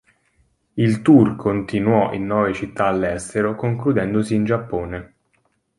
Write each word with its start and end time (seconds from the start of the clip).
Il 0.77 1.03
tour 1.03 1.35
continuò 1.35 2.11
in 2.11 2.25
nove 2.25 2.53
città 2.55 2.87
all'estero, 2.87 3.53
concludendosi 3.53 4.33
in 4.33 4.45
Giappone. 4.45 5.13